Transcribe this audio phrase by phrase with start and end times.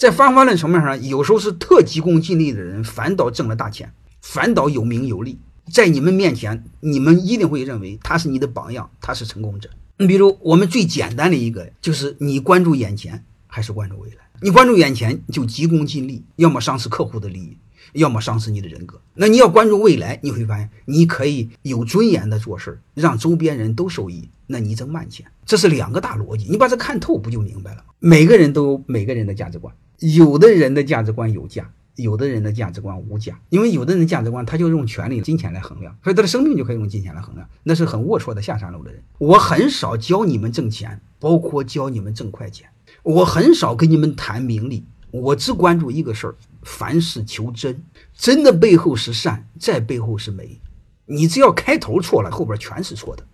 [0.00, 3.92] 在方法论层面上，有时候是特急功近利的人反倒挣了大钱，
[4.22, 5.38] 反倒有名有利，
[5.70, 9.68] 在你们面前，你们一定会认为他是你的榜样，他是成功者。
[9.98, 14.16] 你比如我们最简单的一个，就是你关注眼前还是关注未来？
[14.40, 17.58] 你关注眼前就急功近利，要么丧失客户的利益，
[17.92, 18.98] 要么丧失你的人格。
[19.12, 25.26] 那你要关注未来，你会发现你可以有尊严的做事儿，让周边人都受益，那你挣慢钱。
[25.44, 27.84] 这是两个大逻辑，你把这看透，不就明白了？
[27.98, 31.70] 每个人都有每个人的价值观，有的人的价值观有价。
[31.96, 39.02] 有的人的价值观无价，因为有的人价值观他就用权力、金钱来衡量，所以他的生命就可以用金钱来衡量，那是很龌龊的下三路的人。
[39.18, 42.66] 我很少教你们挣钱，包括教你们挣快钱。
[43.02, 47.82] 我很少跟你们谈名利，我只关注一个事儿：凡事求真。
[48.16, 50.58] 真的背后是善，在背后是美。
[51.04, 53.26] 你只要开头错了，后边全是错的。